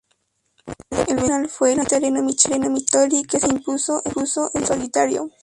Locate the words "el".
0.89-0.97, 1.73-1.81